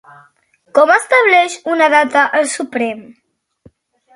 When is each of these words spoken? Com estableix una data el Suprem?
Com 0.77 0.93
estableix 0.93 1.57
una 1.73 1.91
data 1.97 2.25
el 2.41 2.51
Suprem? 2.55 3.05